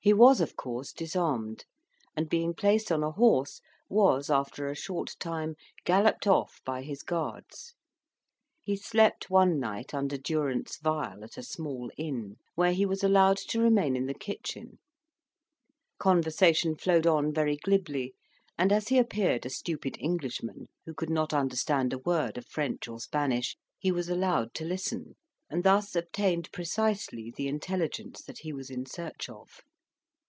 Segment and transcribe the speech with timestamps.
[0.00, 1.66] He was of course disarmed,
[2.16, 7.02] and being placed on a horse, was, after a short time, galloped off by his
[7.02, 7.74] guards.
[8.62, 13.36] He slept one night under durance vile at a small inn, where he was allowed
[13.50, 14.78] to remain in the kitchen;
[15.98, 18.14] conversation flowed on very glibly,
[18.56, 22.88] and as he appeared a stupid Englishman, who could not understand a word of French
[22.88, 25.16] or Spanish, he was allowed to listen,
[25.50, 29.60] and thus obtained precisely the intelligence that he was in search of.